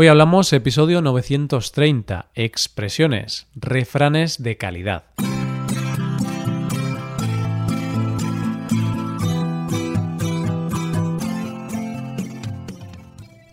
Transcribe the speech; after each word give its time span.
Hoy 0.00 0.06
hablamos 0.06 0.52
episodio 0.52 1.02
930, 1.02 2.26
expresiones, 2.36 3.48
refranes 3.56 4.40
de 4.40 4.56
calidad. 4.56 5.06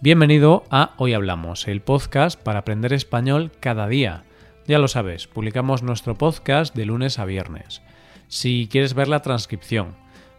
Bienvenido 0.01 0.65
a 0.69 0.93
Hoy 0.97 1.15
Hablamos, 1.15 1.67
el 1.67 1.81
podcast 1.81 2.39
para 2.39 2.59
aprender 2.59 2.93
español 2.93 3.51
cada 3.59 3.87
día. 3.87 4.21
Ya 4.67 4.77
lo 4.77 4.87
sabes, 4.87 5.25
publicamos 5.25 5.81
nuestro 5.81 6.13
podcast 6.13 6.75
de 6.75 6.85
lunes 6.85 7.17
a 7.17 7.25
viernes. 7.25 7.81
Si 8.27 8.67
quieres 8.69 8.93
ver 8.93 9.07
la 9.07 9.23
transcripción, 9.23 9.96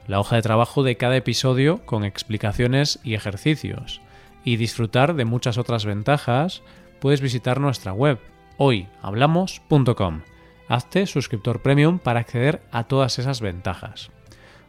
la 0.06 0.20
hoja 0.20 0.36
de 0.36 0.42
trabajo 0.42 0.84
de 0.84 0.96
cada 0.96 1.16
episodio 1.16 1.84
con 1.84 2.04
explicaciones 2.04 3.00
y 3.02 3.14
ejercicios, 3.14 4.00
y 4.46 4.56
disfrutar 4.56 5.14
de 5.16 5.24
muchas 5.26 5.58
otras 5.58 5.84
ventajas, 5.84 6.62
puedes 7.00 7.20
visitar 7.20 7.60
nuestra 7.60 7.92
web 7.92 8.18
hoyhablamos.com. 8.58 10.20
Hazte 10.68 11.06
suscriptor 11.06 11.60
premium 11.60 11.98
para 11.98 12.20
acceder 12.20 12.62
a 12.70 12.84
todas 12.84 13.18
esas 13.18 13.40
ventajas. 13.40 14.10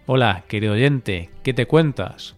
Hola, 0.07 0.43
querido 0.47 0.73
oyente, 0.73 1.29
¿qué 1.43 1.53
te 1.53 1.67
cuentas? 1.67 2.35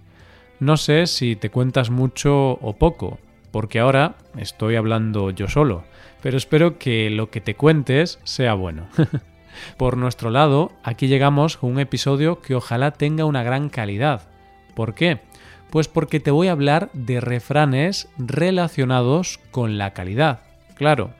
No 0.59 0.75
sé 0.75 1.07
si 1.07 1.37
te 1.37 1.49
cuentas 1.49 1.89
mucho 1.89 2.59
o 2.61 2.75
poco, 2.77 3.19
porque 3.51 3.79
ahora 3.79 4.15
estoy 4.37 4.75
hablando 4.75 5.31
yo 5.31 5.47
solo, 5.47 5.85
pero 6.21 6.35
espero 6.35 6.77
que 6.77 7.09
lo 7.09 7.29
que 7.31 7.39
te 7.39 7.55
cuentes 7.55 8.19
sea 8.25 8.53
bueno. 8.53 8.89
Por 9.77 9.95
nuestro 9.95 10.29
lado, 10.29 10.73
aquí 10.83 11.07
llegamos 11.07 11.55
con 11.55 11.71
un 11.71 11.79
episodio 11.79 12.41
que 12.41 12.55
ojalá 12.55 12.91
tenga 12.91 13.23
una 13.23 13.43
gran 13.43 13.69
calidad. 13.69 14.27
¿Por 14.75 14.93
qué? 14.93 15.21
Pues 15.69 15.87
porque 15.87 16.19
te 16.19 16.31
voy 16.31 16.47
a 16.47 16.53
hablar 16.53 16.89
de 16.93 17.21
refranes 17.21 18.09
relacionados 18.17 19.39
con 19.51 19.77
la 19.77 19.93
calidad. 19.93 20.41
Claro, 20.75 21.11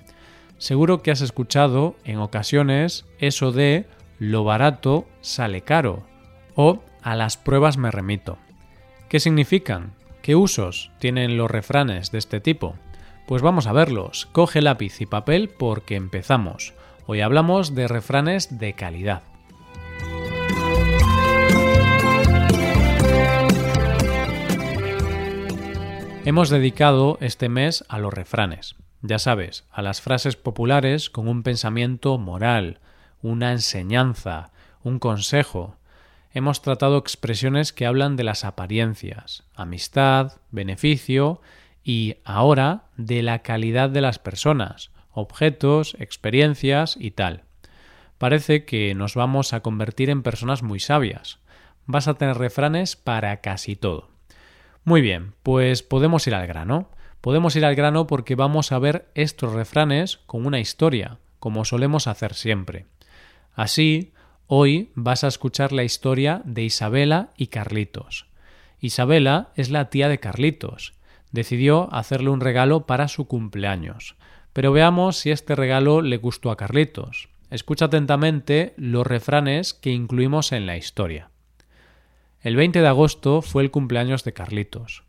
seguro 0.57 1.03
que 1.03 1.12
has 1.12 1.21
escuchado 1.21 1.96
en 2.04 2.20
ocasiones 2.20 3.05
eso 3.20 3.51
de 3.51 3.85
lo 4.18 4.43
barato 4.43 5.07
sale 5.21 5.62
caro 5.62 6.04
o 6.55 6.84
a 7.01 7.15
las 7.15 7.37
pruebas 7.37 7.77
me 7.77 7.91
remito. 7.91 8.37
¿Qué 9.07 9.20
significan? 9.20 9.93
¿Qué 10.21 10.35
usos 10.35 10.91
tienen 10.99 11.37
los 11.37 11.49
refranes 11.49 12.12
de 12.12 12.18
este 12.18 12.41
tipo? 12.41 12.76
Pues 13.27 13.41
vamos 13.41 13.68
a 13.68 13.74
verlos. 13.74 14.27
Coge 14.31 14.62
lápiz 14.62 15.02
y 15.02 15.05
papel 15.05 15.49
porque 15.49 15.96
empezamos. 15.96 16.74
Hoy 17.05 17.21
hablamos 17.21 17.76
de 17.76 17.87
refranes 17.87 18.59
de 18.59 18.74
calidad. 18.74 19.24
Hemos 26.30 26.52
dedicado 26.52 27.18
este 27.22 27.49
mes 27.49 27.84
a 27.90 27.98
los 27.98 28.13
refranes, 28.13 28.76
ya 29.02 29.18
sabes, 29.18 29.66
a 29.72 29.82
las 29.82 29.99
frases 29.99 30.36
populares 30.36 31.10
con 31.10 31.27
un 31.27 31.41
pensamiento 31.41 32.20
moral, 32.20 32.82
una 33.24 33.52
enseñanza, 33.52 34.52
un 34.84 34.99
consejo. 34.99 35.77
Hemos 36.32 36.62
tratado 36.62 36.99
expresiones 36.99 37.74
que 37.74 37.88
hablan 37.88 38.16
de 38.16 38.26
las 38.26 38.46
apariencias, 38.46 39.41
amistad, 39.55 40.34
beneficio 40.52 41.41
y 41.84 42.18
ahora 42.26 42.84
de 42.96 43.24
la 43.24 43.40
calidad 43.40 43.90
de 43.90 44.02
las 44.02 44.20
personas, 44.20 44.91
objetos, 45.12 45.96
experiencias 45.98 46.96
y 46.99 47.10
tal. 47.10 47.46
Parece 48.20 48.66
que 48.66 48.93
nos 48.93 49.16
vamos 49.16 49.54
a 49.54 49.62
convertir 49.62 50.12
en 50.12 50.21
personas 50.21 50.62
muy 50.62 50.80
sabias. 50.80 51.40
Vas 51.88 52.08
a 52.08 52.14
tener 52.14 52.38
refranes 52.38 52.96
para 52.96 53.38
casi 53.38 53.76
todo. 53.76 54.18
Muy 54.84 55.02
bien, 55.02 55.34
pues 55.44 55.84
podemos 55.84 56.26
ir 56.27 56.35
al 56.35 56.48
grano. 56.48 56.90
Podemos 57.22 57.55
ir 57.55 57.66
al 57.66 57.76
grano 57.76 58.08
porque 58.08 58.35
vamos 58.35 58.72
a 58.72 58.80
ver 58.80 59.10
estos 59.13 59.54
refranes 59.54 60.18
con 60.26 60.46
una 60.46 60.60
historia, 60.60 61.20
como 61.40 61.66
solemos 61.66 62.08
hacer 62.08 62.34
siempre. 62.34 62.86
Así, 63.54 64.13
hoy 64.47 64.91
vas 64.96 65.24
a 65.24 65.28
escuchar 65.28 65.74
la 65.74 65.84
historia 65.84 66.42
de 66.46 66.64
Isabela 66.64 67.31
y 67.36 67.48
Carlitos. 67.48 68.28
Isabela 68.80 69.50
es 69.56 69.70
la 69.70 69.90
tía 69.90 70.08
de 70.08 70.20
Carlitos. 70.20 70.94
Decidió 71.32 71.94
hacerle 71.94 72.30
un 72.30 72.40
regalo 72.40 72.86
para 72.86 73.09
su 73.09 73.28
cumpleaños. 73.28 74.16
Pero 74.53 74.72
veamos 74.72 75.18
si 75.18 75.32
este 75.32 75.56
regalo 75.56 76.02
le 76.02 76.18
gustó 76.18 76.52
a 76.52 76.58
Carlitos. 76.58 77.30
Escucha 77.50 77.86
atentamente 77.86 78.74
los 78.78 79.06
refranes 79.06 79.74
que 79.74 79.92
incluimos 79.92 80.52
en 80.52 80.66
la 80.66 80.78
historia. 80.78 81.30
El 82.42 82.56
20 82.56 82.80
de 82.80 82.88
agosto 82.88 83.42
fue 83.42 83.64
el 83.64 83.70
cumpleaños 83.70 84.24
de 84.24 84.32
Carlitos, 84.32 85.04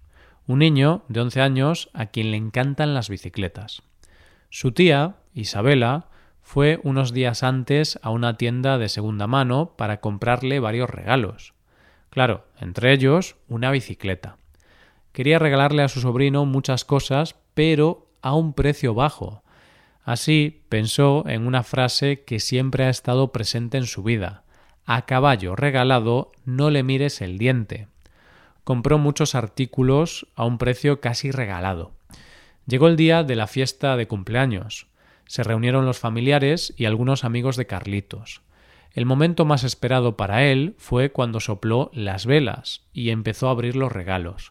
un 0.49 0.59
niño 0.59 1.05
de 1.07 1.21
11 1.21 1.41
años 1.41 1.91
a 1.95 2.07
quien 2.07 2.33
le 2.33 2.37
encantan 2.37 2.93
las 2.93 3.09
bicicletas. 3.09 3.83
Su 4.49 4.73
tía, 4.73 5.15
Isabela, 5.33 6.09
fue 6.43 6.81
unos 6.83 7.13
días 7.13 7.45
antes 7.45 8.01
a 8.03 8.11
una 8.11 8.37
tienda 8.37 8.79
de 8.79 8.89
segunda 8.89 9.29
mano 9.29 9.77
para 9.77 10.01
comprarle 10.01 10.59
varios 10.59 10.91
regalos. 10.91 11.55
Claro, 12.11 12.47
entre 12.59 12.93
ellos 12.93 13.37
una 13.47 13.71
bicicleta. 13.71 14.39
Quería 15.13 15.39
regalarle 15.39 15.85
a 15.85 15.89
su 15.89 16.01
sobrino 16.01 16.47
muchas 16.47 16.85
cosas, 16.85 17.37
pero 17.55 18.09
a 18.23 18.35
un 18.35 18.55
precio 18.55 18.93
bajo. 18.93 19.45
Así 20.03 20.65
pensó 20.69 21.23
en 21.29 21.47
una 21.47 21.63
frase 21.63 22.25
que 22.25 22.41
siempre 22.41 22.87
ha 22.87 22.91
estado 22.91 23.31
presente 23.31 23.79
en 23.79 23.87
su 23.87 24.03
vida 24.03 24.43
a 24.93 25.03
caballo 25.03 25.55
regalado 25.55 26.33
no 26.45 26.69
le 26.69 26.83
mires 26.83 27.21
el 27.21 27.39
diente. 27.39 27.87
Compró 28.65 28.99
muchos 28.99 29.37
artículos 29.37 30.27
a 30.35 30.45
un 30.45 30.59
precio 30.59 31.01
casi 31.01 31.31
regalado. 31.31 31.93
Llegó 32.67 32.89
el 32.89 32.97
día 32.97 33.23
de 33.23 33.37
la 33.37 33.47
fiesta 33.47 33.97
de 33.97 34.09
cumpleaños. 34.09 34.89
Se 35.29 35.45
reunieron 35.45 35.87
los 35.87 36.01
familiares 36.01 36.75
y 36.77 36.87
algunos 36.87 37.23
amigos 37.23 37.55
de 37.55 37.69
Carlitos. 37.69 38.43
El 38.93 39.07
momento 39.07 39.45
más 39.45 39.63
esperado 39.63 40.17
para 40.17 40.43
él 40.43 40.75
fue 40.77 41.13
cuando 41.13 41.39
sopló 41.39 41.93
las 41.95 42.27
velas 42.27 42.83
y 42.93 43.11
empezó 43.11 43.47
a 43.47 43.53
abrir 43.53 43.77
los 43.77 43.93
regalos. 43.93 44.51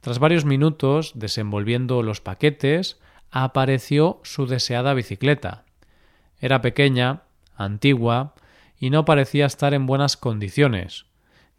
Tras 0.00 0.20
varios 0.20 0.44
minutos 0.44 1.10
desenvolviendo 1.16 2.04
los 2.04 2.20
paquetes, 2.20 3.00
apareció 3.32 4.20
su 4.22 4.46
deseada 4.46 4.94
bicicleta. 4.94 5.64
Era 6.40 6.62
pequeña, 6.62 7.22
antigua, 7.56 8.34
y 8.82 8.90
no 8.90 9.04
parecía 9.04 9.46
estar 9.46 9.74
en 9.74 9.86
buenas 9.86 10.16
condiciones. 10.16 11.06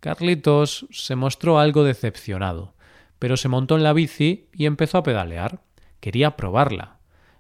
Carlitos 0.02 0.88
se 0.92 1.16
mostró 1.16 1.58
algo 1.58 1.86
decepcionado, 1.86 2.74
pero 3.18 3.38
se 3.38 3.48
montó 3.48 3.78
en 3.78 3.84
la 3.84 3.94
bici 3.94 4.50
y 4.52 4.66
empezó 4.66 4.98
a 4.98 5.04
pedalear. 5.04 5.62
Quería 6.02 6.36
probarla. 6.36 6.98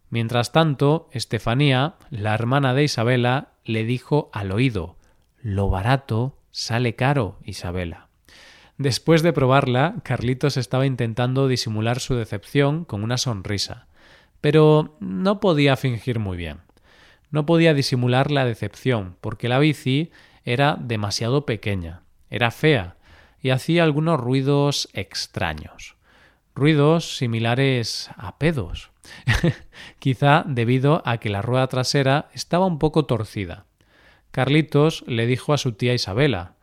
Mientras 0.10 0.54
tanto, 0.54 1.10
Estefanía, 1.12 1.96
la 2.12 2.34
hermana 2.34 2.74
de 2.74 2.86
Isabela, 2.86 3.56
le 3.66 3.84
dijo 3.84 4.30
al 4.32 4.54
oído 4.54 4.96
Lo 5.42 5.70
barato 5.70 6.38
sale 6.52 6.96
caro, 6.96 7.40
Isabela. 7.44 8.08
Después 8.78 9.22
de 9.22 9.34
probarla, 9.34 9.96
Carlitos 10.04 10.56
estaba 10.56 10.86
intentando 10.86 11.50
disimular 11.50 12.00
su 12.00 12.16
decepción 12.16 12.86
con 12.86 13.04
una 13.04 13.18
sonrisa, 13.18 13.88
pero 14.40 14.96
no 15.02 15.42
podía 15.42 15.76
fingir 15.76 16.20
muy 16.20 16.38
bien. 16.38 16.60
No 17.34 17.48
podía 17.48 17.74
disimular 17.74 18.30
la 18.30 18.46
decepción, 18.46 19.18
porque 19.20 19.50
la 19.50 19.58
bici 19.58 20.12
era 20.46 20.78
demasiado 20.80 21.48
pequeña, 21.48 22.04
era 22.30 22.52
fea 22.52 22.96
y 23.42 23.50
hacía 23.50 23.84
algunos 23.84 24.20
ruidos 24.20 24.88
extraños. 24.94 25.96
Ruidos 26.54 27.18
similares 27.18 28.12
a 28.18 28.38
pedos. 28.38 28.92
Quizá 30.00 30.44
debido 30.46 31.02
a 31.06 31.18
que 31.18 31.32
la 31.32 31.42
rueda 31.42 31.66
trasera 31.66 32.30
estaba 32.36 32.68
un 32.68 32.78
poco 32.78 33.08
torcida. 33.08 33.66
Carlitos 34.30 35.04
le 35.08 35.26
dijo 35.26 35.54
a 35.54 35.58
su 35.58 35.72
tía 35.72 35.96
Isabela 35.96 36.54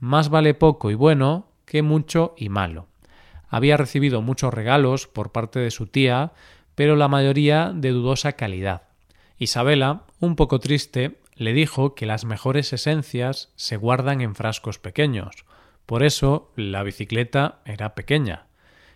Más 0.00 0.28
vale 0.28 0.54
poco 0.54 0.90
y 0.90 0.94
bueno 0.94 1.52
que 1.66 1.82
mucho 1.82 2.34
y 2.36 2.48
malo. 2.48 2.88
Había 3.48 3.76
recibido 3.76 4.22
muchos 4.22 4.52
regalos 4.52 5.06
por 5.06 5.30
parte 5.30 5.60
de 5.60 5.70
su 5.70 5.86
tía, 5.86 6.32
pero 6.74 6.96
la 6.96 7.06
mayoría 7.06 7.70
de 7.72 7.90
dudosa 7.90 8.32
calidad. 8.32 8.85
Isabela, 9.38 10.04
un 10.18 10.34
poco 10.34 10.60
triste, 10.60 11.18
le 11.34 11.52
dijo 11.52 11.94
que 11.94 12.06
las 12.06 12.24
mejores 12.24 12.72
esencias 12.72 13.52
se 13.56 13.76
guardan 13.76 14.22
en 14.22 14.34
frascos 14.34 14.78
pequeños. 14.78 15.44
Por 15.84 16.02
eso 16.02 16.50
la 16.56 16.82
bicicleta 16.82 17.60
era 17.66 17.94
pequeña. 17.94 18.46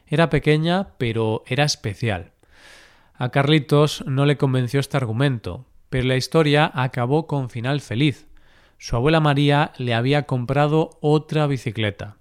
Era 0.06 0.30
pequeña, 0.30 0.88
pero 0.96 1.44
era 1.46 1.64
especial. 1.64 2.32
A 3.14 3.28
Carlitos 3.30 4.02
no 4.06 4.24
le 4.24 4.38
convenció 4.38 4.80
este 4.80 4.96
argumento, 4.96 5.66
pero 5.90 6.06
la 6.06 6.16
historia 6.16 6.70
acabó 6.72 7.26
con 7.26 7.50
final 7.50 7.82
feliz. 7.82 8.26
Su 8.78 8.96
abuela 8.96 9.20
María 9.20 9.72
le 9.76 9.92
había 9.92 10.22
comprado 10.22 10.98
otra 11.02 11.46
bicicleta, 11.46 12.16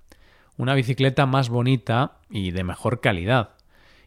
una 0.57 0.75
bicicleta 0.75 1.25
más 1.25 1.48
bonita 1.48 2.18
y 2.30 2.51
de 2.51 2.66
mejor 2.66 3.00
calidad. 3.00 3.51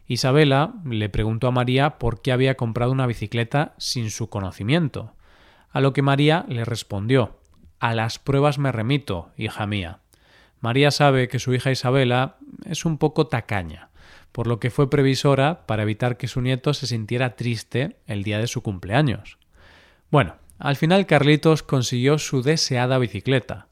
Isabela 0.07 0.73
le 0.85 1.09
preguntó 1.09 1.47
a 1.47 1.51
María 1.51 1.97
por 1.97 2.21
qué 2.21 2.31
había 2.31 2.55
comprado 2.55 2.91
una 2.91 3.07
bicicleta 3.07 3.73
sin 3.77 4.11
su 4.11 4.29
conocimiento, 4.29 5.13
a 5.71 5.81
lo 5.81 5.93
que 5.93 6.01
María 6.01 6.45
le 6.47 6.65
respondió 6.65 7.39
A 7.79 7.95
las 7.95 8.19
pruebas 8.19 8.59
me 8.59 8.71
remito, 8.71 9.31
hija 9.37 9.65
mía. 9.65 9.99
María 10.59 10.91
sabe 10.91 11.27
que 11.27 11.39
su 11.39 11.53
hija 11.53 11.71
Isabela 11.71 12.37
es 12.65 12.85
un 12.85 12.97
poco 12.97 13.27
tacaña, 13.27 13.89
por 14.31 14.47
lo 14.47 14.59
que 14.59 14.71
fue 14.71 14.89
previsora 14.89 15.65
para 15.65 15.83
evitar 15.83 16.17
que 16.17 16.27
su 16.27 16.41
nieto 16.41 16.73
se 16.73 16.87
sintiera 16.87 17.35
triste 17.35 17.97
el 18.07 18.23
día 18.23 18.39
de 18.39 18.47
su 18.47 18.61
cumpleaños. 18.61 19.37
Bueno, 20.11 20.35
al 20.59 20.75
final 20.75 21.05
Carlitos 21.05 21.63
consiguió 21.63 22.17
su 22.17 22.41
deseada 22.41 22.97
bicicleta. 22.97 23.67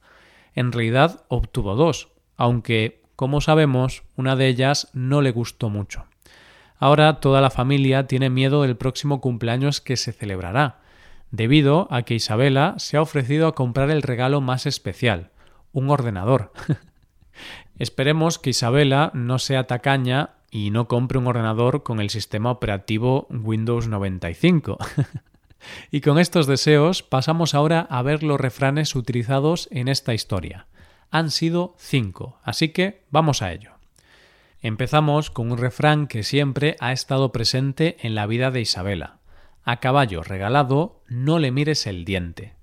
En 0.54 0.72
realidad 0.72 1.24
obtuvo 1.30 1.76
dos, 1.76 2.10
aunque, 2.36 3.02
como 3.16 3.40
sabemos, 3.42 4.04
una 4.16 4.36
de 4.36 4.48
ellas 4.48 4.90
no 4.94 5.22
le 5.22 5.32
gustó 5.32 5.70
mucho. 5.70 6.06
Ahora 6.82 7.20
toda 7.20 7.42
la 7.42 7.52
familia 7.52 8.08
tiene 8.08 8.32
miedo 8.32 8.64
del 8.64 8.76
próximo 8.76 9.22
cumpleaños 9.22 9.82
que 9.82 9.98
se 9.98 10.12
celebrará, 10.12 10.80
debido 11.30 11.88
a 11.92 12.02
que 12.02 12.16
Isabela 12.16 12.74
se 12.80 12.98
ha 12.98 13.04
ofrecido 13.04 13.46
a 13.46 13.54
comprar 13.54 13.92
el 13.92 14.02
regalo 14.02 14.42
más 14.42 14.66
especial, 14.66 15.30
un 15.74 15.92
ordenador. 15.92 16.52
Esperemos 17.78 18.40
que 18.40 18.50
Isabela 18.50 19.12
no 19.14 19.38
sea 19.38 19.68
tacaña 19.68 20.32
y 20.50 20.72
no 20.72 20.88
compre 20.88 21.20
un 21.20 21.28
ordenador 21.28 21.84
con 21.84 22.00
el 22.00 22.10
sistema 22.10 22.50
operativo 22.50 23.28
Windows 23.30 23.88
95. 23.88 24.80
y 25.92 26.02
con 26.02 26.18
estos 26.18 26.48
deseos 26.48 27.04
pasamos 27.04 27.54
ahora 27.54 27.82
a 27.92 28.02
ver 28.02 28.24
los 28.24 28.42
refranes 28.42 28.96
utilizados 28.96 29.70
en 29.70 29.88
esta 29.88 30.16
historia. 30.16 30.66
Han 31.12 31.30
sido 31.30 31.76
cinco, 31.78 32.40
así 32.44 32.70
que 32.70 33.04
vamos 33.12 33.44
a 33.44 33.54
ello. 33.54 33.81
Empezamos 34.64 35.32
con 35.32 35.52
un 35.52 35.58
refrán 35.58 36.06
que 36.06 36.22
siempre 36.22 36.76
ha 36.80 36.92
estado 36.92 37.32
presente 37.32 37.98
en 38.02 38.14
la 38.14 38.28
vida 38.28 38.52
de 38.52 38.62
Isabela. 38.62 39.18
A 39.64 39.80
caballo 39.80 40.22
regalado, 40.22 41.02
no 41.08 41.40
le 41.40 41.50
mires 41.52 41.88
el 41.88 42.06
diente. 42.06 42.54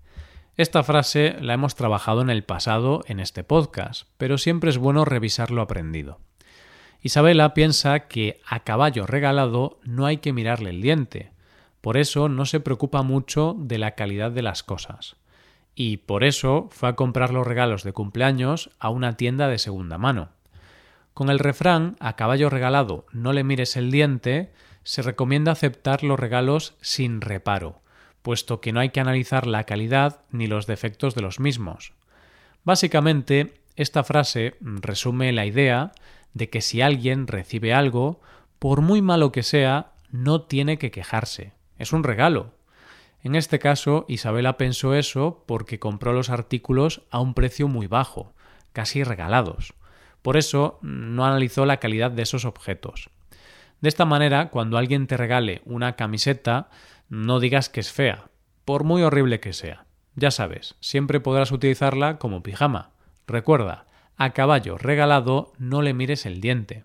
Esta 0.57 0.85
frase 0.85 1.35
la 1.41 1.55
hemos 1.55 1.75
trabajado 1.75 2.23
en 2.23 2.31
el 2.31 2.45
pasado 2.45 3.03
en 3.09 3.19
este 3.19 3.43
podcast, 3.43 4.09
pero 4.17 4.39
siempre 4.39 4.71
es 4.71 4.79
bueno 4.79 5.05
revisar 5.05 5.51
lo 5.51 5.61
aprendido. 5.61 6.21
Isabela 7.03 7.53
piensa 7.53 8.07
que 8.07 8.41
a 8.47 8.61
caballo 8.61 9.05
regalado 9.05 9.81
no 9.83 10.07
hay 10.07 10.19
que 10.19 10.33
mirarle 10.33 10.71
el 10.71 10.81
diente, 10.81 11.33
por 11.81 11.97
eso 11.97 12.29
no 12.29 12.45
se 12.45 12.61
preocupa 12.61 13.03
mucho 13.03 13.57
de 13.59 13.79
la 13.79 13.97
calidad 13.97 14.31
de 14.31 14.43
las 14.43 14.63
cosas. 14.63 15.17
Y 15.75 15.99
por 15.99 16.23
eso 16.23 16.69
fue 16.71 16.91
a 16.91 16.97
comprar 16.97 17.33
los 17.33 17.47
regalos 17.47 17.83
de 17.83 17.93
cumpleaños 17.93 18.71
a 18.79 18.89
una 18.91 19.17
tienda 19.17 19.49
de 19.49 19.59
segunda 19.59 19.99
mano. 19.99 20.38
Con 21.19 21.31
el 21.31 21.41
refrán 21.41 21.97
a 21.99 22.15
caballo 22.15 22.49
regalado 22.49 23.05
no 23.11 23.33
le 23.33 23.43
mires 23.43 23.77
el 23.77 23.91
diente, 23.91 24.53
se 24.85 25.03
recomienda 25.03 25.51
aceptar 25.51 26.05
los 26.05 26.17
regalos 26.17 26.77
sin 26.81 27.21
reparo, 27.21 27.81
puesto 28.23 28.61
que 28.61 28.73
no 28.73 28.79
hay 28.79 28.91
que 28.91 29.01
analizar 29.01 29.45
la 29.49 29.65
calidad 29.65 30.21
ni 30.31 30.47
los 30.47 30.69
defectos 30.69 31.17
de 31.17 31.23
los 31.23 31.41
mismos. 31.41 31.93
Básicamente, 32.63 33.55
esta 33.75 34.05
frase 34.05 34.55
resume 34.61 35.33
la 35.33 35.45
idea 35.45 35.91
de 36.35 36.51
que 36.51 36.61
si 36.61 36.83
alguien 36.83 37.27
recibe 37.27 37.75
algo, 37.75 38.21
por 38.61 38.81
muy 38.81 39.03
malo 39.03 39.33
que 39.33 39.43
sea, 39.43 39.95
no 40.13 40.43
tiene 40.43 40.79
que 40.79 40.93
quejarse. 40.93 41.51
Es 41.79 41.93
un 41.93 42.05
regalo. 42.05 42.55
En 43.25 43.35
este 43.35 43.59
caso, 43.59 44.05
Isabela 44.07 44.57
pensó 44.57 44.95
eso 44.95 45.43
porque 45.49 45.81
compró 45.81 46.13
los 46.13 46.31
artículos 46.31 47.03
a 47.11 47.19
un 47.19 47.35
precio 47.35 47.67
muy 47.67 47.89
bajo, 47.89 48.35
casi 48.73 49.03
regalados. 49.03 49.75
Por 50.23 50.37
eso 50.37 50.79
no 50.83 51.25
analizó 51.25 51.67
la 51.67 51.79
calidad 51.79 52.11
de 52.11 52.23
esos 52.23 52.45
objetos. 52.45 53.11
De 53.81 53.89
esta 53.89 54.05
manera, 54.05 54.51
cuando 54.51 54.77
alguien 54.77 55.07
te 55.07 55.17
regale 55.17 55.63
una 55.65 55.95
camiseta, 55.95 56.69
no 57.09 57.41
digas 57.41 57.69
que 57.69 57.81
es 57.81 57.93
fea, 57.93 58.29
por 58.65 58.85
muy 58.85 59.03
horrible 59.03 59.41
que 59.41 59.53
sea. 59.53 59.87
Ya 60.17 60.31
sabes, 60.31 60.75
siempre 60.81 61.21
podrás 61.21 61.53
utilizarla 61.53 62.19
como 62.19 62.43
pijama. 62.43 62.91
Recuerda, 63.27 63.87
a 64.17 64.31
caballo 64.31 64.77
regalado 64.77 65.53
no 65.59 65.81
le 65.81 65.95
mires 65.95 66.27
el 66.27 66.41
diente. 66.41 66.85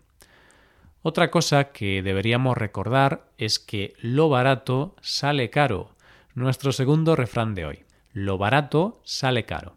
Otra 1.01 1.31
cosa 1.31 1.71
que 1.71 2.03
deberíamos 2.03 2.57
recordar 2.57 3.25
es 3.37 3.59
que 3.59 3.95
lo 3.99 4.29
barato 4.29 4.95
sale 5.01 5.49
caro. 5.49 5.89
Nuestro 6.35 6.71
segundo 6.71 7.15
refrán 7.15 7.55
de 7.55 7.65
hoy. 7.65 7.83
Lo 8.13 8.37
barato 8.37 9.01
sale 9.03 9.45
caro. 9.45 9.75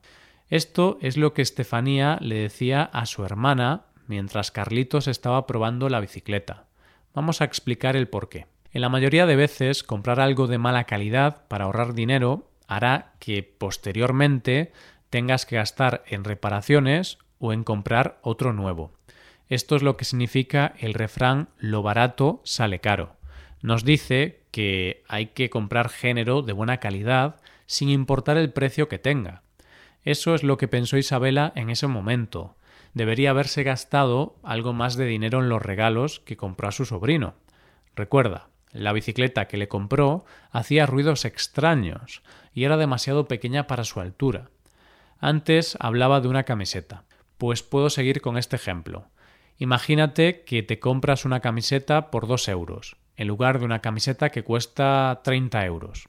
Esto 0.48 0.98
es 1.00 1.16
lo 1.16 1.34
que 1.34 1.43
Estefanía 1.43 2.19
le 2.20 2.37
decía 2.37 2.82
a 2.82 3.06
su 3.06 3.25
hermana 3.25 3.87
mientras 4.06 4.52
Carlitos 4.52 5.08
estaba 5.08 5.46
probando 5.46 5.88
la 5.88 6.00
bicicleta. 6.00 6.66
Vamos 7.14 7.40
a 7.40 7.44
explicar 7.44 7.96
el 7.96 8.08
por 8.08 8.28
qué. 8.28 8.46
En 8.72 8.82
la 8.82 8.88
mayoría 8.88 9.26
de 9.26 9.37
veces 9.37 9.82
comprar 9.82 10.20
algo 10.20 10.46
de 10.46 10.58
mala 10.58 10.84
calidad 10.84 11.46
para 11.48 11.64
ahorrar 11.64 11.94
dinero 11.94 12.50
hará 12.69 13.14
que 13.19 13.43
posteriormente 13.43 14.72
tengas 15.10 15.46
que 15.46 15.56
gastar 15.56 16.04
en 16.06 16.25
reparaciones 16.25 17.19
o 17.38 17.52
en 17.52 17.64
comprar 17.64 18.19
otro 18.22 18.52
nuevo. 18.52 18.92
Esto 19.49 19.76
es 19.76 19.82
lo 19.82 19.96
que 19.96 20.04
significa 20.04 20.75
el 20.78 20.94
refrán 20.94 21.49
lo 21.58 21.82
barato 21.82 22.40
sale 22.44 22.81
caro. 22.81 23.16
Nos 23.62 23.84
dice 23.84 24.42
que 24.50 25.02
hay 25.08 25.26
que 25.28 25.50
comprar 25.50 25.88
género 25.88 26.42
de 26.42 26.52
buena 26.52 26.78
calidad 26.78 27.37
sin 27.66 27.88
importar 27.88 28.37
el 28.37 28.52
precio 28.52 28.88
que 28.88 28.99
tenga. 28.99 29.42
Eso 30.06 30.36
es 30.36 30.44
lo 30.44 30.56
que 30.56 30.68
pensó 30.68 30.96
Isabela 30.96 31.52
en 31.56 31.68
ese 31.68 31.88
momento. 31.88 32.54
Debería 32.94 33.30
haberse 33.30 33.64
gastado 33.64 34.36
algo 34.44 34.72
más 34.72 34.94
de 34.94 35.04
dinero 35.04 35.40
en 35.40 35.48
los 35.48 35.60
regalos 35.60 36.20
que 36.20 36.36
compró 36.36 36.68
a 36.68 36.72
su 36.72 36.84
sobrino. 36.84 37.34
Recuerda, 37.96 38.48
la 38.70 38.92
bicicleta 38.92 39.48
que 39.48 39.56
le 39.56 39.66
compró 39.66 40.24
hacía 40.52 40.86
ruidos 40.86 41.24
extraños 41.24 42.22
y 42.54 42.62
era 42.62 42.76
demasiado 42.76 43.26
pequeña 43.26 43.66
para 43.66 43.82
su 43.82 43.98
altura. 43.98 44.48
Antes 45.18 45.76
hablaba 45.80 46.20
de 46.20 46.28
una 46.28 46.44
camiseta. 46.44 47.02
Pues 47.36 47.64
puedo 47.64 47.90
seguir 47.90 48.20
con 48.20 48.38
este 48.38 48.54
ejemplo. 48.54 49.08
Imagínate 49.58 50.44
que 50.44 50.62
te 50.62 50.78
compras 50.78 51.24
una 51.24 51.40
camiseta 51.40 52.12
por 52.12 52.28
dos 52.28 52.46
euros, 52.46 52.96
en 53.16 53.26
lugar 53.26 53.58
de 53.58 53.64
una 53.64 53.80
camiseta 53.80 54.30
que 54.30 54.44
cuesta 54.44 55.20
30 55.24 55.66
euros. 55.66 56.08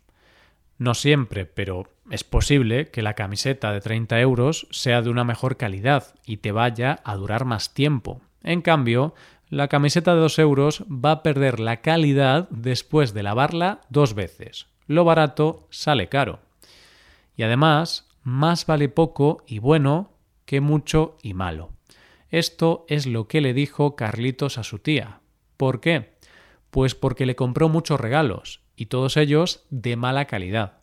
No 0.77 0.94
siempre, 0.94 1.47
pero 1.47 1.89
es 2.09 2.24
posible 2.24 2.89
que 2.89 3.01
la 3.01 3.13
camiseta 3.13 3.71
de 3.71 3.81
30 3.81 4.19
euros 4.21 4.68
sea 4.71 5.01
de 5.01 5.09
una 5.09 5.24
mejor 5.24 5.57
calidad 5.57 6.15
y 6.25 6.38
te 6.38 6.51
vaya 6.51 7.00
a 7.04 7.15
durar 7.15 7.45
más 7.45 7.74
tiempo. 7.74 8.21
En 8.44 8.62
cambio, 8.62 9.13
la 9.50 9.68
camiseta 9.68 10.13
de 10.13 10.21
dos 10.21 10.39
euros 10.39 10.83
va 10.83 11.12
a 11.12 11.24
perder 11.24 11.59
la 11.59 11.81
calidad 11.81 12.48
después 12.50 13.13
de 13.13 13.24
lavarla 13.24 13.81
dos 13.89 14.13
veces. 14.13 14.68
Lo 14.88 15.04
barato 15.04 15.68
sale 15.69 16.07
caro. 16.07 16.39
Y 17.36 17.44
además, 17.44 18.09
más 18.24 18.65
vale 18.65 18.89
poco 18.89 19.44
y 19.48 19.59
bueno 19.59 20.12
que 20.45 20.62
mucho 20.62 21.18
y 21.21 21.33
malo. 21.33 21.71
Esto 22.30 22.86
es 22.89 23.06
lo 23.06 23.27
que 23.27 23.42
le 23.42 23.54
dijo 23.54 23.95
Carlitos 23.95 24.57
a 24.57 24.63
su 24.63 24.80
tía. 24.80 25.19
¿Por 25.56 25.80
qué? 25.80 26.13
Pues 26.71 26.95
porque 26.95 27.25
le 27.25 27.36
compró 27.36 27.69
muchos 27.69 28.00
regalos, 28.00 28.62
y 28.75 28.88
todos 28.88 29.18
ellos 29.18 29.66
de 29.69 29.95
mala 29.95 30.26
calidad. 30.26 30.80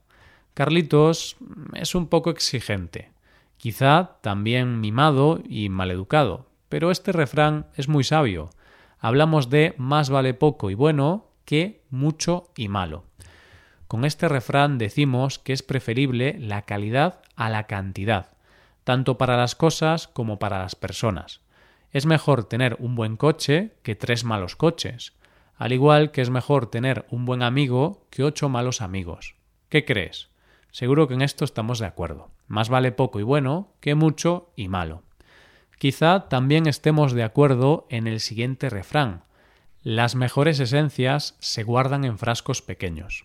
Carlitos 0.54 1.36
es 1.74 1.94
un 1.94 2.08
poco 2.08 2.30
exigente, 2.30 3.10
quizá 3.56 4.18
también 4.22 4.80
mimado 4.80 5.40
y 5.48 5.68
maleducado, 5.68 6.46
pero 6.68 6.90
este 6.90 7.12
refrán 7.12 7.66
es 7.76 7.88
muy 7.88 8.04
sabio. 8.04 8.50
Hablamos 8.98 9.50
de 9.50 9.74
más 9.76 10.10
vale 10.10 10.32
poco 10.32 10.70
y 10.70 10.74
bueno 10.74 11.26
que 11.44 11.82
mucho 11.90 12.50
y 12.56 12.68
malo. 12.68 13.04
Con 13.88 14.04
este 14.04 14.28
refrán 14.28 14.78
decimos 14.78 15.38
que 15.38 15.52
es 15.52 15.62
preferible 15.62 16.36
la 16.38 16.62
calidad 16.62 17.20
a 17.36 17.50
la 17.50 17.66
cantidad 17.66 18.34
tanto 18.84 19.18
para 19.18 19.36
las 19.36 19.54
cosas 19.54 20.06
como 20.06 20.38
para 20.38 20.58
las 20.60 20.76
personas. 20.76 21.40
Es 21.90 22.06
mejor 22.06 22.44
tener 22.44 22.76
un 22.78 22.94
buen 22.94 23.16
coche 23.16 23.72
que 23.82 23.96
tres 23.96 24.24
malos 24.24 24.56
coches, 24.56 25.14
al 25.56 25.72
igual 25.72 26.10
que 26.12 26.20
es 26.20 26.30
mejor 26.30 26.70
tener 26.70 27.06
un 27.10 27.24
buen 27.24 27.42
amigo 27.42 28.06
que 28.10 28.22
ocho 28.22 28.48
malos 28.48 28.80
amigos. 28.82 29.36
¿Qué 29.68 29.84
crees? 29.84 30.28
Seguro 30.74 31.06
que 31.06 31.14
en 31.14 31.22
esto 31.22 31.44
estamos 31.44 31.78
de 31.78 31.86
acuerdo. 31.86 32.32
Más 32.48 32.68
vale 32.68 32.90
poco 32.90 33.20
y 33.20 33.22
bueno 33.22 33.72
que 33.78 33.94
mucho 33.94 34.50
y 34.56 34.66
malo. 34.66 35.04
Quizá 35.78 36.28
también 36.28 36.66
estemos 36.66 37.12
de 37.12 37.22
acuerdo 37.22 37.86
en 37.90 38.08
el 38.08 38.18
siguiente 38.18 38.68
refrán. 38.70 39.22
Las 39.84 40.16
mejores 40.16 40.58
esencias 40.58 41.36
se 41.38 41.62
guardan 41.62 42.04
en 42.04 42.18
frascos 42.18 42.60
pequeños. 42.60 43.24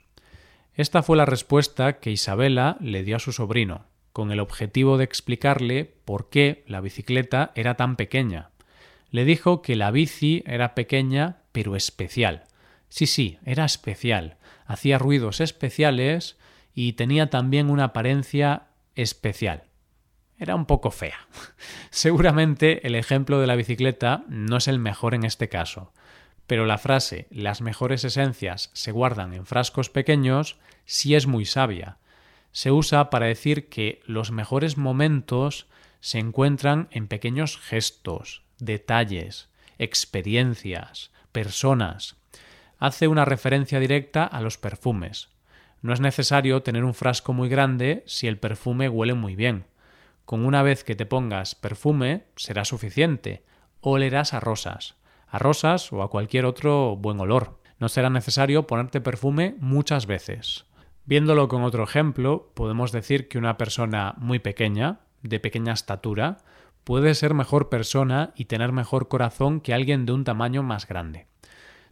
Esta 0.75 1.01
fue 1.01 1.17
la 1.17 1.25
respuesta 1.25 1.97
que 1.97 2.11
Isabela 2.11 2.77
le 2.81 3.01
dio 3.01 3.15
a 3.15 3.19
su 3.19 3.31
sobrino, 3.31 3.87
con 4.13 4.31
el 4.31 4.41
objetivo 4.41 4.99
de 4.99 5.05
explicarle 5.05 5.91
por 6.05 6.29
qué 6.29 6.63
la 6.67 6.81
bicicleta 6.81 7.51
era 7.55 7.73
tan 7.73 7.95
pequeña. 7.95 8.51
Le 9.09 9.25
dijo 9.25 9.63
que 9.63 9.75
la 9.75 9.89
bici 9.89 10.43
era 10.45 10.75
pequeña 10.75 11.37
pero 11.51 11.75
especial. 11.75 12.43
Sí, 12.89 13.07
sí, 13.07 13.39
era 13.43 13.65
especial. 13.65 14.37
Hacía 14.67 14.99
ruidos 14.99 15.41
especiales 15.41 16.37
y 16.81 16.93
tenía 16.93 17.29
también 17.29 17.69
una 17.69 17.83
apariencia 17.83 18.67
especial. 18.95 19.63
Era 20.37 20.55
un 20.55 20.65
poco 20.65 20.91
fea. 20.91 21.27
Seguramente 21.89 22.87
el 22.87 22.95
ejemplo 22.95 23.41
de 23.41 23.47
la 23.47 23.57
bicicleta 23.57 24.23
no 24.29 24.55
es 24.55 24.69
el 24.69 24.79
mejor 24.79 25.13
en 25.13 25.25
este 25.25 25.49
caso, 25.49 25.91
pero 26.47 26.65
la 26.65 26.77
frase 26.77 27.27
las 27.31 27.59
mejores 27.59 28.05
esencias 28.05 28.69
se 28.71 28.93
guardan 28.93 29.33
en 29.33 29.45
frascos 29.45 29.89
pequeños 29.89 30.57
sí 30.85 31.15
es 31.15 31.27
muy 31.27 31.43
sabia, 31.43 31.97
se 32.53 32.71
usa 32.71 33.09
para 33.09 33.25
decir 33.25 33.67
que 33.67 34.01
los 34.05 34.31
mejores 34.31 34.77
momentos 34.77 35.67
se 35.99 36.19
encuentran 36.19 36.87
en 36.91 37.09
pequeños 37.09 37.57
gestos, 37.57 38.43
detalles, 38.57 39.49
experiencias, 39.79 41.11
personas. 41.33 42.15
Hace 42.77 43.09
una 43.09 43.25
referencia 43.25 43.81
directa 43.81 44.23
a 44.23 44.39
los 44.39 44.57
perfumes. 44.57 45.27
No 45.81 45.93
es 45.93 46.01
necesario 46.01 46.61
tener 46.61 46.83
un 46.83 46.93
frasco 46.93 47.33
muy 47.33 47.49
grande 47.49 48.03
si 48.05 48.27
el 48.27 48.37
perfume 48.37 48.89
huele 48.89 49.13
muy 49.13 49.35
bien. 49.35 49.65
Con 50.25 50.45
una 50.45 50.61
vez 50.61 50.83
que 50.83 50.95
te 50.95 51.05
pongas 51.05 51.55
perfume 51.55 52.25
será 52.35 52.65
suficiente. 52.65 53.43
Olerás 53.81 54.33
a 54.33 54.39
rosas, 54.39 54.95
a 55.27 55.39
rosas 55.39 55.91
o 55.93 56.03
a 56.03 56.09
cualquier 56.09 56.45
otro 56.45 56.97
buen 56.97 57.19
olor. 57.19 57.59
No 57.79 57.87
será 57.87 58.09
necesario 58.09 58.67
ponerte 58.67 58.99
perfume 58.99 59.55
muchas 59.59 60.05
veces. 60.05 60.65
Viéndolo 61.05 61.47
con 61.47 61.63
otro 61.63 61.83
ejemplo, 61.83 62.51
podemos 62.53 62.91
decir 62.91 63.29
que 63.29 63.37
una 63.37 63.57
persona 63.57 64.13
muy 64.17 64.39
pequeña, 64.39 64.99
de 65.23 65.39
pequeña 65.39 65.73
estatura, 65.73 66.37
puede 66.83 67.15
ser 67.15 67.33
mejor 67.33 67.69
persona 67.69 68.31
y 68.35 68.45
tener 68.45 68.71
mejor 68.71 69.07
corazón 69.07 69.61
que 69.61 69.73
alguien 69.73 70.05
de 70.05 70.11
un 70.11 70.25
tamaño 70.25 70.61
más 70.61 70.87
grande. 70.87 71.27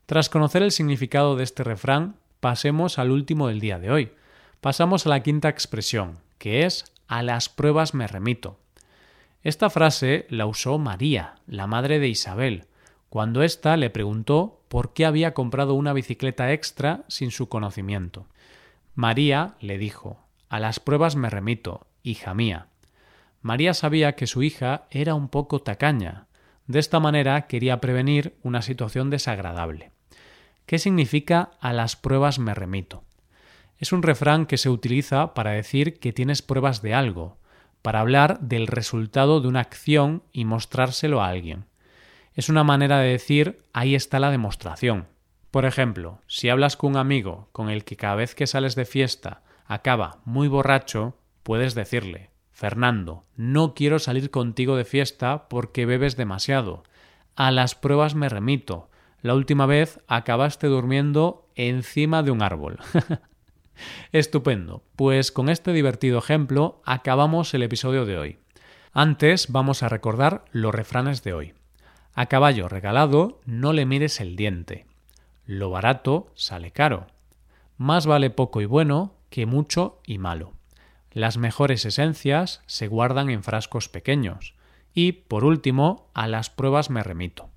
Tras 0.06 0.30
conocer 0.30 0.62
el 0.62 0.72
significado 0.72 1.36
de 1.36 1.44
este 1.44 1.64
refrán, 1.64 2.18
pasemos 2.40 3.00
al 3.00 3.12
último 3.12 3.48
del 3.48 3.60
día 3.60 3.80
de 3.80 3.92
hoy. 3.92 4.12
Pasamos 4.62 5.06
a 5.06 5.10
la 5.10 5.24
quinta 5.24 5.50
expresión, 5.50 6.20
que 6.38 6.66
es 6.66 6.86
a 7.08 7.24
las 7.24 7.50
pruebas 7.50 7.94
me 7.94 8.08
remito. 8.08 8.60
Esta 9.44 9.70
frase 9.70 10.26
la 10.30 10.46
usó 10.46 10.78
María, 10.78 11.36
la 11.48 11.68
madre 11.68 12.00
de 12.00 12.10
Isabel, 12.10 12.66
cuando 13.10 13.44
ésta 13.44 13.78
le 13.78 13.90
preguntó 13.90 14.62
por 14.68 14.94
qué 14.94 15.06
había 15.06 15.34
comprado 15.34 15.74
una 15.74 15.94
bicicleta 15.94 16.52
extra 16.52 17.06
sin 17.08 17.32
su 17.32 17.48
conocimiento. 17.48 18.28
María 18.96 19.56
le 19.62 19.78
dijo 19.78 20.20
A 20.50 20.60
las 20.60 20.80
pruebas 20.80 21.16
me 21.16 21.30
remito, 21.30 21.88
hija 22.04 22.34
mía. 22.34 22.68
María 23.42 23.74
sabía 23.74 24.16
que 24.16 24.28
su 24.28 24.44
hija 24.44 24.88
era 24.90 25.16
un 25.16 25.30
poco 25.30 25.62
tacaña. 25.62 26.28
De 26.66 26.80
esta 26.80 27.00
manera 27.00 27.48
quería 27.48 27.80
prevenir 27.80 28.36
una 28.44 28.62
situación 28.62 29.10
desagradable. 29.10 29.92
¿Qué 30.68 30.80
significa 30.80 31.52
a 31.62 31.72
las 31.72 31.96
pruebas 31.96 32.40
me 32.40 32.54
remito? 32.54 33.06
Es 33.78 33.94
un 33.94 34.04
refrán 34.04 34.46
que 34.46 34.58
se 34.58 34.70
utiliza 34.70 35.34
para 35.34 35.52
decir 35.52 35.98
que 35.98 36.12
tienes 36.12 36.42
pruebas 36.42 36.82
de 36.82 36.94
algo, 36.94 37.38
para 37.82 38.02
hablar 38.02 38.42
del 38.42 38.68
resultado 38.68 39.40
de 39.40 39.48
una 39.48 39.62
acción 39.62 40.24
y 40.34 40.44
mostrárselo 40.44 41.22
a 41.22 41.30
alguien. 41.30 41.64
Es 42.34 42.50
una 42.50 42.66
manera 42.66 43.00
de 43.00 43.08
decir 43.08 43.64
ahí 43.72 43.96
está 43.96 44.20
la 44.20 44.30
demostración. 44.30 45.08
Por 45.52 45.64
ejemplo, 45.64 46.20
si 46.28 46.50
hablas 46.50 46.76
con 46.76 46.92
un 46.92 46.98
amigo 46.98 47.48
con 47.54 47.70
el 47.70 47.86
que 47.86 47.96
cada 47.96 48.16
vez 48.16 48.36
que 48.36 48.46
sales 48.46 48.76
de 48.76 48.84
fiesta 48.84 49.44
acaba 49.68 50.20
muy 50.26 50.50
borracho, 50.50 51.18
puedes 51.44 51.76
decirle 51.76 52.32
Fernando, 52.52 53.24
no 53.38 53.74
quiero 53.74 54.00
salir 54.00 54.32
contigo 54.32 54.76
de 54.76 54.84
fiesta 54.84 55.48
porque 55.48 55.86
bebes 55.86 56.18
demasiado. 56.18 56.84
A 57.38 57.52
las 57.52 57.74
pruebas 57.74 58.16
me 58.16 58.28
remito. 58.28 58.90
La 59.22 59.34
última 59.34 59.66
vez 59.66 60.00
acabaste 60.08 60.68
durmiendo 60.68 61.48
encima 61.56 62.24
de 62.24 62.32
un 62.32 62.42
árbol. 62.42 62.78
Estupendo. 64.12 64.84
Pues 64.96 65.32
con 65.32 65.50
este 65.50 65.74
divertido 65.74 66.20
ejemplo 66.20 66.82
acabamos 66.86 67.54
el 67.54 67.64
episodio 67.64 68.06
de 68.06 68.18
hoy. 68.18 68.38
Antes 68.94 69.52
vamos 69.52 69.84
a 69.84 69.90
recordar 69.90 70.46
los 70.52 70.74
refranes 70.74 71.24
de 71.24 71.34
hoy. 71.34 71.54
A 72.14 72.28
caballo 72.28 72.68
regalado 72.68 73.42
no 73.46 73.74
le 73.74 73.86
mires 73.86 74.20
el 74.22 74.36
diente. 74.36 74.86
Lo 75.46 75.70
barato 75.70 76.32
sale 76.36 76.72
caro. 76.72 77.08
Más 77.78 78.06
vale 78.06 78.30
poco 78.30 78.62
y 78.62 78.66
bueno 78.66 79.14
que 79.30 79.46
mucho 79.46 80.02
y 80.06 80.18
malo. 80.18 80.54
Las 81.12 81.38
mejores 81.38 81.86
esencias 81.86 82.62
se 82.66 82.88
guardan 82.88 83.30
en 83.30 83.44
frascos 83.44 83.90
pequeños. 83.90 84.56
Y, 84.94 85.12
por 85.12 85.44
último, 85.44 86.10
a 86.14 86.28
las 86.28 86.50
pruebas 86.50 86.90
me 86.90 87.04
remito. 87.04 87.50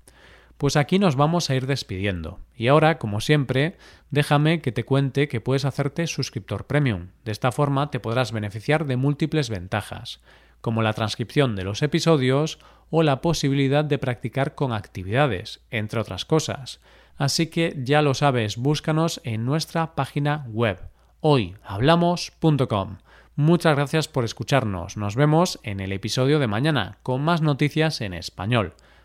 Pues 0.61 0.75
aquí 0.75 0.99
nos 0.99 1.15
vamos 1.15 1.49
a 1.49 1.55
ir 1.55 1.65
despidiendo. 1.65 2.39
Y 2.55 2.67
ahora, 2.67 2.99
como 2.99 3.19
siempre, 3.19 3.79
déjame 4.11 4.61
que 4.61 4.71
te 4.71 4.85
cuente 4.85 5.27
que 5.27 5.41
puedes 5.41 5.65
hacerte 5.65 6.05
suscriptor 6.05 6.67
premium. 6.67 7.07
De 7.25 7.31
esta 7.31 7.51
forma 7.51 7.89
te 7.89 7.99
podrás 7.99 8.31
beneficiar 8.31 8.85
de 8.85 8.95
múltiples 8.95 9.49
ventajas, 9.49 10.21
como 10.61 10.83
la 10.83 10.93
transcripción 10.93 11.55
de 11.55 11.63
los 11.63 11.81
episodios 11.81 12.59
o 12.91 13.01
la 13.01 13.21
posibilidad 13.21 13.83
de 13.83 13.97
practicar 13.97 14.53
con 14.53 14.71
actividades, 14.71 15.61
entre 15.71 15.99
otras 15.99 16.25
cosas. 16.25 16.79
Así 17.17 17.47
que 17.47 17.75
ya 17.83 18.03
lo 18.03 18.13
sabes, 18.13 18.57
búscanos 18.57 19.19
en 19.23 19.45
nuestra 19.45 19.95
página 19.95 20.45
web 20.47 20.77
hoyhablamos.com. 21.21 22.97
Muchas 23.35 23.75
gracias 23.75 24.07
por 24.07 24.25
escucharnos. 24.25 24.95
Nos 24.95 25.15
vemos 25.15 25.59
en 25.63 25.79
el 25.79 25.91
episodio 25.91 26.37
de 26.37 26.45
mañana 26.45 26.99
con 27.01 27.23
más 27.23 27.41
noticias 27.41 27.99
en 28.01 28.13
español. 28.13 28.75